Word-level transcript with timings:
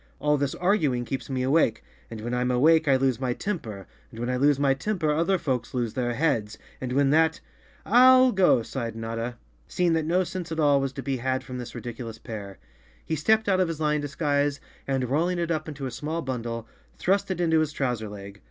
All 0.19 0.35
this 0.35 0.55
arguing 0.55 1.05
keeps 1.05 1.29
me 1.29 1.43
awake, 1.43 1.83
and 2.09 2.21
when 2.21 2.33
I'm 2.33 2.49
awake 2.49 2.87
I 2.87 2.95
lose 2.95 3.19
my 3.21 3.33
temper, 3.33 3.85
and 4.09 4.19
when 4.19 4.31
I 4.31 4.35
lose 4.35 4.57
my 4.57 4.73
temper 4.73 5.11
other 5.13 5.37
folks 5.37 5.75
lose 5.75 5.93
their 5.93 6.15
heads, 6.15 6.57
and 6.81 6.91
when 6.93 7.11
that—" 7.11 7.33
55 7.83 7.83
The 7.83 7.83
Co 7.83 7.93
weirdly 7.93 8.01
Lion 8.01 8.01
of 8.01 8.05
Oz_ 8.09 8.25
"I'll 8.25 8.31
go," 8.57 8.63
sighed 8.63 8.95
Notta, 8.95 9.35
seeing 9.67 9.93
that 9.93 10.05
no 10.05 10.23
sense 10.23 10.51
at 10.51 10.59
all 10.59 10.81
was 10.81 10.93
to 10.93 11.03
be 11.03 11.17
had 11.17 11.43
from 11.43 11.59
this 11.59 11.75
ridiculous 11.75 12.17
pair. 12.17 12.57
fHe 13.07 13.17
stepped 13.19 13.47
out 13.47 13.59
of 13.59 13.67
his 13.67 13.79
lion 13.79 14.01
disguise 14.01 14.59
and, 14.87 15.03
rolling 15.07 15.37
it 15.37 15.51
up 15.51 15.67
into 15.67 15.85
a 15.85 15.91
small 15.91 16.23
bundle, 16.23 16.67
thrust 16.97 17.29
it 17.29 17.39
into 17.39 17.59
his 17.59 17.71
trouser 17.71 18.09
leg. 18.09 18.39